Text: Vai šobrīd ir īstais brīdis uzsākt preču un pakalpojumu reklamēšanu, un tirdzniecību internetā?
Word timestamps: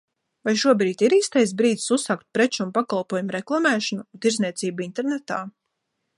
Vai 0.47 0.53
šobrīd 0.59 1.03
ir 1.07 1.13
īstais 1.17 1.53
brīdis 1.59 1.85
uzsākt 1.97 2.25
preču 2.39 2.65
un 2.67 2.73
pakalpojumu 2.79 3.37
reklamēšanu, 3.37 4.09
un 4.11 4.25
tirdzniecību 4.27 4.89
internetā? 4.89 5.43